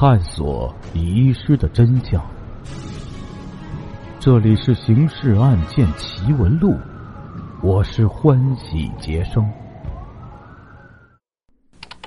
[0.00, 2.26] 探索遗失的真相。
[4.18, 6.70] 这里是《刑事案件奇闻录》，
[7.62, 9.46] 我是欢喜杰生。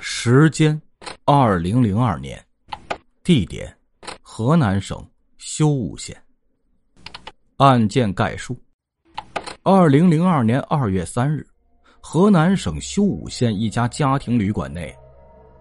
[0.00, 0.82] 时间：
[1.24, 2.44] 二零零二年，
[3.22, 3.72] 地点：
[4.20, 5.00] 河南省
[5.38, 6.20] 修武县。
[7.58, 8.60] 案件概述：
[9.62, 11.46] 二零零二年二月三日，
[12.00, 14.92] 河南省修武县一家家庭旅馆内，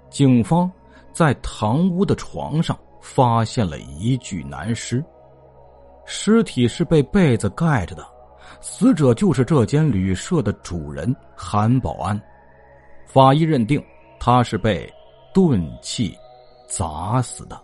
[0.09, 0.71] 警方
[1.13, 5.03] 在堂屋的床上发现了一具男尸。
[6.05, 8.05] 尸体是被被子盖着的，
[8.59, 12.19] 死者就是这间旅社的主人韩保安。
[13.05, 13.81] 法医认定
[14.19, 14.91] 他是被
[15.33, 16.17] 钝器
[16.67, 17.61] 砸死的。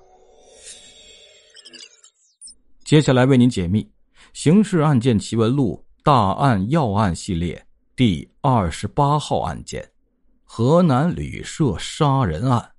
[2.85, 3.84] 接下来为您解密
[4.34, 7.62] 《刑事案件奇闻录》大案要案系列
[7.95, 9.85] 第二十八号案件——
[10.45, 12.71] 河南旅社杀人案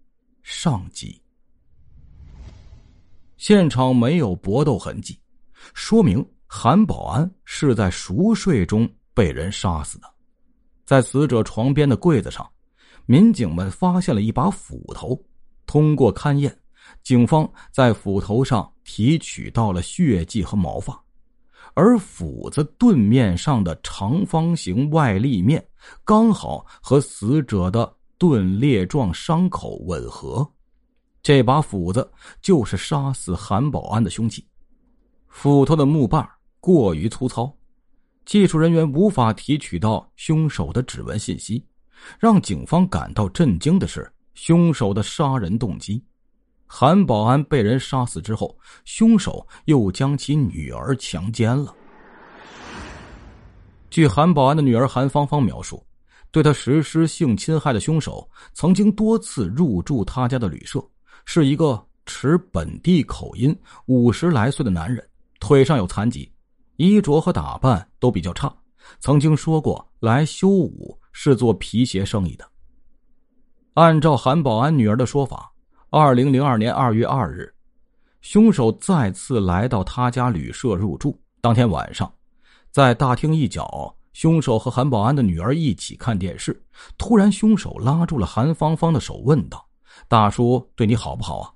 [0.53, 1.23] 上集。
[3.37, 5.17] 现场没有搏斗痕迹。
[5.75, 10.13] 说明韩保安是在熟睡中被人杀死的。
[10.85, 12.47] 在死者床边的柜子上，
[13.07, 15.17] 民警们发现了一把斧头。
[15.67, 16.55] 通过勘验，
[17.05, 21.01] 警方在斧头上提取到了血迹和毛发，
[21.75, 25.65] 而斧子钝面上的长方形外立面
[26.05, 30.47] 刚好和死者的钝裂状伤口吻合。
[31.23, 32.07] 这把斧子
[32.43, 34.47] 就是杀死韩保安的凶器。
[35.29, 37.51] 斧头的木把过于粗糙，
[38.27, 41.65] 技术人员无法提取到凶手的指纹信息。
[42.19, 46.05] 让警方感到震惊的是，凶手的杀人动机。
[46.67, 48.55] 韩保安被人杀死之后，
[48.85, 51.75] 凶手又将其女儿强奸了。
[53.89, 55.83] 据韩保安的女儿韩芳芳描述，
[56.33, 60.81] 对他实施性侵害的凶手曾经多次入住他家的旅社，
[61.25, 65.05] 是一个持本地口音、五十来岁的男人。
[65.41, 66.31] 腿上有残疾，
[66.77, 68.55] 衣着和打扮都比较差。
[68.99, 72.47] 曾经说过来修武是做皮鞋生意的。
[73.75, 75.51] 按照韩保安女儿的说法，
[75.89, 77.53] 二零零二年二月二日，
[78.21, 81.19] 凶手再次来到他家旅社入住。
[81.41, 82.13] 当天晚上，
[82.71, 86.63] 在大厅一角，凶手和韩保安的女儿一起看电视。
[86.99, 89.67] 突然，凶手拉住了韩芳芳的手，问道
[90.09, 91.51] ：“大叔对你好不好啊？”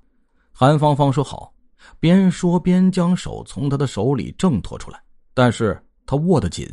[0.53, 1.53] 韩芳芳说：“好。”
[2.01, 4.99] 边说边将手从他的手里挣脱出来，
[5.35, 6.67] 但是他握得紧，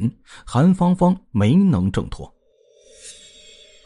[0.46, 2.34] 韩芳芳没能挣脱。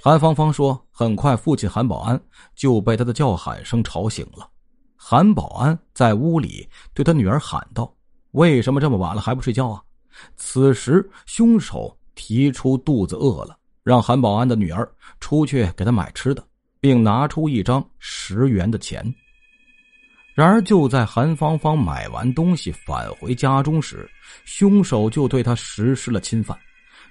[0.04, 2.22] 韩芳芳说：“很快，父亲韩保安
[2.56, 4.48] 就被他的叫喊声吵醒了。
[4.96, 7.92] 韩保安在屋里对他女儿喊道
[8.34, 9.82] ：‘为什么这么晚了还不睡觉啊？’
[10.36, 14.90] 此时，凶手提出肚子饿了，让韩保安的女儿
[15.20, 16.44] 出去给他买吃的，
[16.80, 19.03] 并拿出一张十元的钱。”
[20.36, 24.09] 然而，就在韩芳芳买完东西返回家中时，
[24.44, 26.58] 凶手就对她实施了侵犯。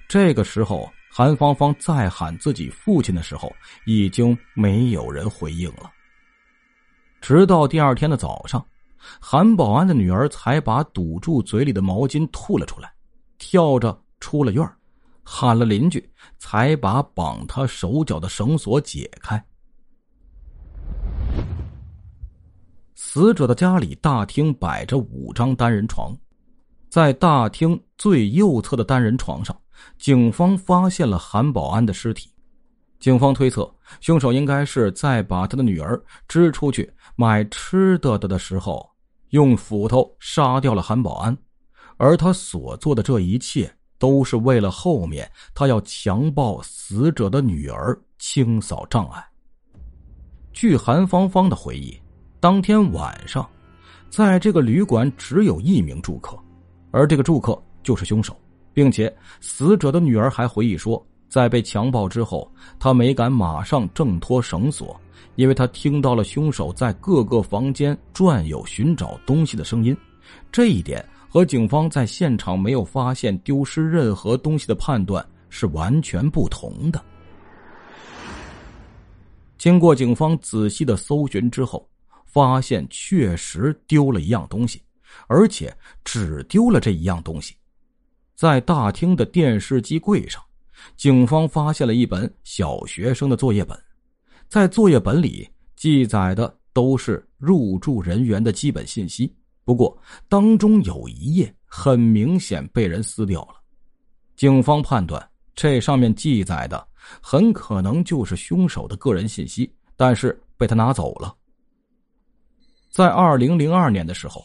[0.07, 3.51] 这个时候，韩芳芳再喊自己父亲的时候，
[3.85, 5.91] 已经没有人回应了。
[7.19, 8.63] 直到第二天的早上，
[9.19, 12.93] 韩保安的女儿才把堵住嘴里的毛巾吐了出来，
[13.37, 14.67] 跳着出了院
[15.23, 16.07] 喊了邻居，
[16.37, 19.43] 才把绑他手脚的绳索解开。
[22.93, 26.15] 死者的家里大厅摆着五张单人床，
[26.89, 29.55] 在大厅最右侧的单人床上，
[29.97, 32.29] 警方发现了韩保安的尸体。
[32.99, 38.89] 警方推测，凶手应该是在把他的女儿支出去买吃的的的时候，
[39.29, 41.37] 用斧头杀掉了韩保安，
[41.97, 49.23] 而他所做的这一切，都是为了后面他要强暴死者的女儿清扫障碍。
[50.53, 51.97] 据韩芳芳的回忆。
[52.37, 53.49] 当天晚上，
[54.07, 56.37] 在这个旅馆只有一名住客，
[56.91, 58.37] 而这个住客就是凶手，
[58.71, 59.11] 并且
[59.41, 62.47] 死者的女儿还回忆说，在被强暴之后，
[62.77, 64.95] 她没敢马上挣脱绳索，
[65.37, 69.97] 因为她听到了凶手在各个房间转悠寻找东西的声音。
[70.51, 77.03] 这一点和警方在现场没有发现丢失任何东西的判断是完全不同的。
[79.57, 81.87] 经过警方仔细的搜寻之后。
[82.27, 84.81] 发现确实丢了一样东西，
[85.27, 85.73] 而且
[86.03, 87.55] 只丢了这一样东西。
[88.35, 90.43] 在大厅的电视机柜上，
[90.97, 93.81] 警方发现了一本小学生的作业本。
[94.49, 99.33] 在作业本里记载的都是入住人员的基本信息，
[99.65, 99.97] 不过
[100.29, 103.55] 当中有一页很明显被人撕掉了。
[104.37, 106.87] 警方判断这上面记载的
[107.19, 111.35] 很可能就是凶手的个人信息，但是被他拿走了。
[112.91, 114.43] 在二零零二年的时候，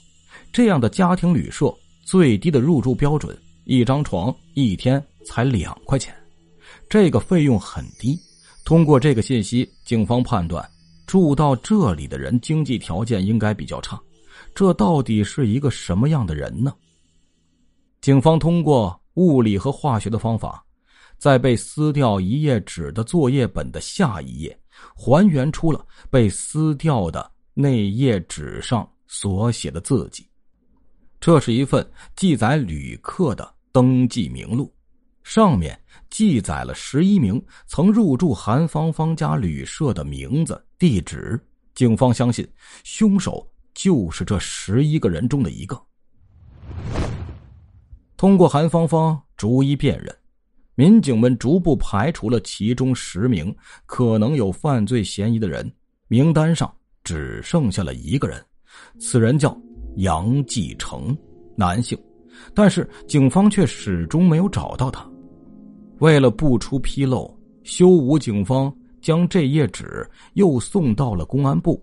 [0.52, 1.72] 这样的家庭旅社
[2.04, 6.14] 最低的入住标准，一张床一天才两块钱，
[6.88, 8.18] 这个费用很低。
[8.64, 10.68] 通过这个信息，警方判断
[11.06, 14.00] 住到这里的人经济条件应该比较差。
[14.54, 16.74] 这到底是一个什么样的人呢？
[18.00, 20.64] 警方通过物理和化学的方法，
[21.18, 24.58] 在被撕掉一页纸的作业本的下一页，
[24.94, 27.30] 还原出了被撕掉的。
[27.52, 30.26] 那页纸上所写的字迹，
[31.18, 31.86] 这是一份
[32.16, 34.72] 记载旅客的登记名录，
[35.24, 41.38] 上面记载了十一名曾入住韩芳芳家旅社的名字、地址。
[41.74, 42.48] 警方相信，
[42.84, 43.46] 凶手
[43.82, 45.80] 就是这十一个人中的一个。
[48.14, 50.14] 通过韩芳芳逐一辨认，
[50.74, 53.56] 民警们逐步排除了其中十名
[53.86, 55.72] 可能有犯罪嫌疑的人
[56.08, 56.70] 名单上。
[57.02, 58.44] 只剩下了一个人，
[58.98, 59.58] 此人叫
[59.96, 61.16] 杨继成，
[61.56, 61.98] 男性，
[62.54, 65.10] 但是警方却始终没有找到他。
[66.00, 71.82] 为了不出纰漏，修武警方将这页纸又送到了公安部。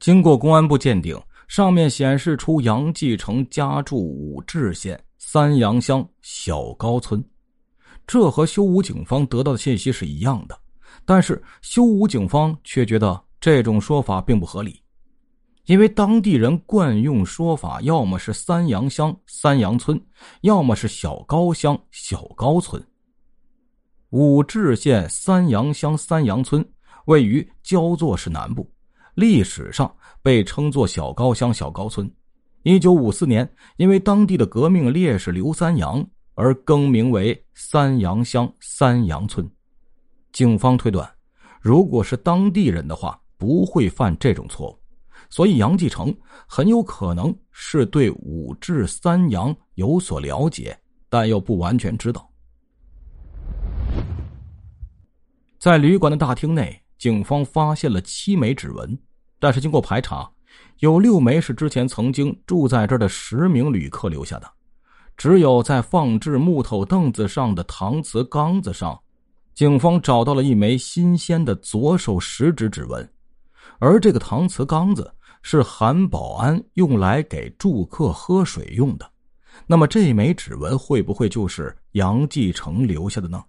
[0.00, 1.16] 经过公安部鉴定，
[1.46, 7.24] 上面显示出杨继成家住武陟县三阳乡小高村，
[8.06, 10.58] 这和修武警方得到的信息是一样的。
[11.04, 13.22] 但是修武警方却觉得。
[13.42, 14.82] 这种说法并不合理，
[15.64, 19.98] 因为当地人惯用说法，要么是三阳乡三阳村，
[20.42, 22.86] 要么是小高乡小高村。
[24.10, 26.62] 武陟县三阳乡三阳村
[27.06, 28.70] 位于焦作市南部，
[29.14, 29.92] 历史上
[30.22, 32.10] 被称作小高乡小高村。
[32.62, 39.48] 一九五四年，因为当地的革命烈士刘三阳而更名为三阳乡三阳村。
[40.32, 41.10] 警方推断，
[41.60, 43.20] 如果是当地人的话。
[43.40, 44.78] 不会犯这种错误，
[45.30, 46.14] 所以杨继成
[46.46, 50.78] 很有可能是对武陟三阳有所了解，
[51.08, 52.30] 但又不完全知道。
[55.58, 58.96] 在旅馆的大厅内，警方发现了七枚指纹，
[59.38, 60.30] 但是经过排查，
[60.80, 64.46] 有六枚是之前曾经住在这儿的十名旅客留下的，
[65.16, 69.00] 只有在放置木头凳子上的搪瓷缸子上，
[69.54, 73.10] 警方找到了一枚新鲜的左手食指指纹。
[73.78, 75.10] 而这个搪瓷缸子
[75.40, 79.10] 是韩保安用来给住客喝水用的，
[79.66, 83.42] 那么这枚指纹会不会就是杨继成留下的呢？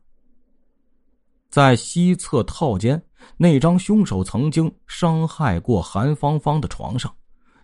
[1.51, 3.00] 在西侧套间
[3.36, 7.13] 那张凶手曾经伤害过韩芳芳的床上，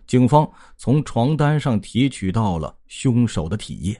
[0.06, 3.98] 警方从床单上提取到了凶手的体液，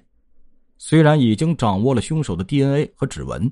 [0.77, 3.51] 虽然已经掌握了凶手的 DNA 和指纹。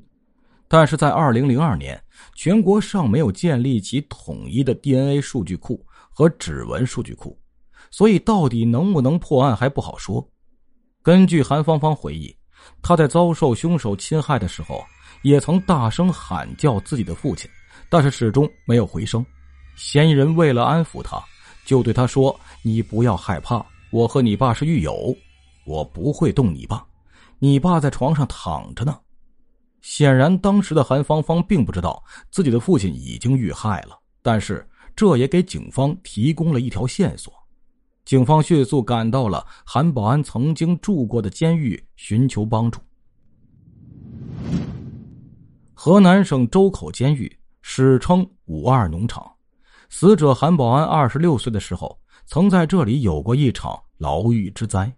[0.68, 1.98] 但是在二零零二年，
[2.34, 7.38] 全国尚没有建立起统一的 DNA 数据库和指纹数据库，
[7.90, 10.28] 所以到底能不能破案还不好说。
[11.02, 12.36] 根据韩芳芳回忆，
[12.82, 14.84] 她在遭受凶手侵害的时候，
[15.22, 17.50] 也曾大声喊叫自己的父亲，
[17.88, 19.24] 但是始终没有回声。
[19.74, 21.22] 嫌疑人为了安抚他，
[21.64, 25.14] 就对他说：“你不要害怕，我和你爸是狱友，
[25.64, 26.84] 我不会动你爸，
[27.38, 28.98] 你爸在床上躺着呢。”
[29.82, 34.66] 显然，当时的韩芳芳并不知道自己的父亲已经遇害了，但是
[34.96, 37.32] 这也给警方提供了一条线索。
[38.05, 42.81] 警方迅速赶到了韩保安曾经住过的监狱，寻求帮助。
[45.86, 47.31] 河南省周口监狱
[47.62, 49.24] 史称“五二农场”，
[49.88, 54.93] 死者韩保安二十六岁的时候，曾在这里有过一场牢狱之灾。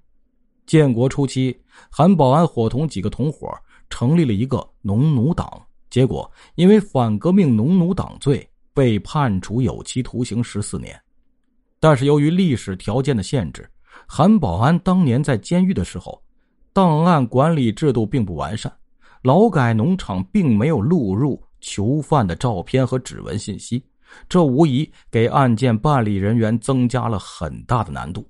[0.65, 1.55] 建国初期，
[1.91, 3.55] 韩保安伙同几个同伙。
[3.91, 10.99] 成立了一个农奴党，结果因为反革命农奴党罪被判处有期徒刑十四年。
[11.79, 13.71] 但是由于历史条件的限制，
[14.07, 16.19] 韩保安当年在监狱的时候，
[16.73, 18.75] 档案管理制度并不完善，
[19.23, 23.83] 劳改农场并没有录入囚犯的照片和指纹信息，
[24.29, 28.29] 这无疑给案件办理人员增加了很大的难度。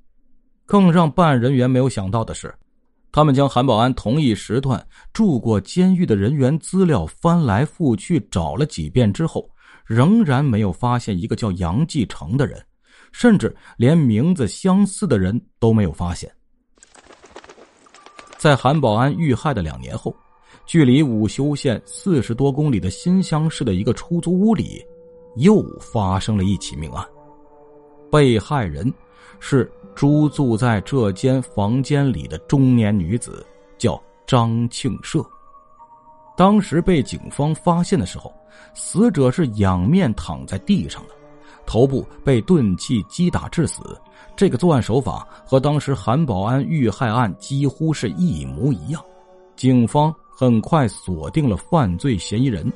[0.66, 2.54] 更让办案人员没有想到的是。
[3.10, 9.48] 他们将韩保安同一时段住过监狱的人员资料翻来覆去找了几遍之后，
[9.86, 12.62] 仍然没有发现一个叫杨继成的人，
[13.10, 16.30] 甚至连名字相似的人都没有发现。
[18.36, 20.14] 在韩保安遇害的两年后，
[20.68, 24.86] 距离武修县四十多公里的新乡市的一个出租屋里，
[25.36, 27.04] 又发生了一起命案，
[28.12, 28.92] 被害人
[29.40, 29.68] 是。
[29.96, 33.44] 租住在这间房间里的中年女子
[33.78, 35.20] 叫张庆社。
[36.36, 38.32] 当时被警方发现的时候，
[38.74, 41.14] 死者是仰面躺在地上的，
[41.66, 44.00] 头部被钝器击打致死。
[44.36, 49.04] 这个作案手法和当时韩保安遇害案几乎是一模一样。
[49.56, 52.72] 警方很快锁定了犯罪嫌疑人，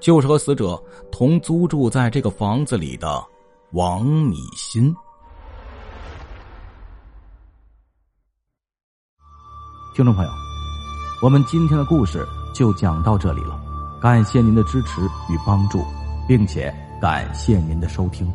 [0.00, 0.82] 就是和死者
[1.12, 3.22] 同租住在这个房子里的
[3.72, 4.84] 王米新。
[9.94, 10.30] 听众朋友，
[11.22, 13.60] 我们今天的故事就讲到这里了，
[14.00, 15.84] 感谢您的支持与帮助，
[16.26, 18.32] 并且感谢您的收听。